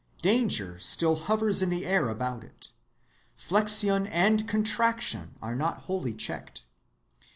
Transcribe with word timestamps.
Danger 0.23 0.79
still 0.79 1.15
hovers 1.15 1.61
in 1.61 1.69
the 1.69 1.85
air 1.85 2.09
about 2.09 2.43
it. 2.43 2.71
Flexion 3.35 4.07
and 4.07 4.47
contraction 4.47 5.35
are 5.43 5.53
not 5.53 5.81
wholly 5.81 6.15
checked. 6.15 6.63